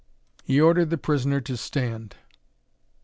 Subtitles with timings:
[0.43, 2.15] He ordered the prisoner to stand.